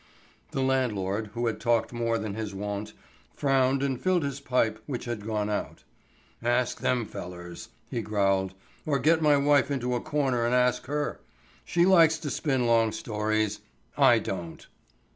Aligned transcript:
The 0.49 0.63
landlord, 0.63 1.27
who 1.35 1.45
had 1.45 1.59
talked 1.59 1.93
more 1.93 2.17
than 2.17 2.33
his 2.33 2.55
wont, 2.55 2.93
frowned 3.35 3.83
and 3.83 4.01
filled 4.01 4.23
his 4.23 4.39
pipe, 4.39 4.81
which 4.87 5.05
had 5.05 5.27
gone 5.27 5.47
out. 5.47 5.83
"Ask 6.41 6.79
them 6.79 7.05
fellers," 7.05 7.69
he 7.91 8.01
growled; 8.01 8.55
"or 8.83 8.97
get 8.97 9.21
my 9.21 9.37
wife 9.37 9.69
into 9.69 9.93
a 9.93 10.01
corner 10.01 10.43
and 10.43 10.55
ask 10.55 10.87
her. 10.87 11.19
She 11.65 11.85
likes 11.85 12.17
to 12.17 12.31
spin 12.31 12.65
long 12.65 12.91
stories; 12.93 13.59
I 13.95 14.17
don't." 14.17 14.65